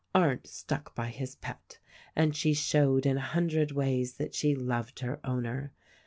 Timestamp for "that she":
4.17-4.55